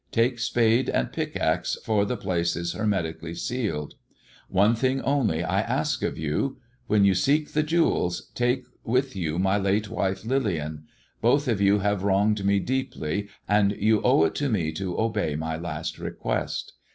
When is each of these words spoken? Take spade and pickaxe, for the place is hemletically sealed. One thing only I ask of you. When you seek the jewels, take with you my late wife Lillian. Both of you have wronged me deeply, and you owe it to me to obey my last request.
Take 0.11 0.39
spade 0.39 0.89
and 0.89 1.13
pickaxe, 1.13 1.77
for 1.83 2.05
the 2.05 2.17
place 2.17 2.55
is 2.55 2.73
hemletically 2.73 3.37
sealed. 3.37 3.93
One 4.49 4.73
thing 4.73 4.99
only 5.03 5.43
I 5.43 5.61
ask 5.61 6.01
of 6.01 6.17
you. 6.17 6.57
When 6.87 7.05
you 7.05 7.13
seek 7.13 7.49
the 7.51 7.61
jewels, 7.61 8.31
take 8.33 8.63
with 8.83 9.15
you 9.15 9.37
my 9.37 9.59
late 9.59 9.89
wife 9.91 10.25
Lillian. 10.25 10.85
Both 11.21 11.47
of 11.47 11.61
you 11.61 11.77
have 11.81 12.01
wronged 12.01 12.43
me 12.43 12.57
deeply, 12.59 13.29
and 13.47 13.73
you 13.73 14.01
owe 14.01 14.23
it 14.23 14.33
to 14.41 14.49
me 14.49 14.71
to 14.71 14.99
obey 14.99 15.35
my 15.35 15.55
last 15.55 15.99
request. 15.99 16.73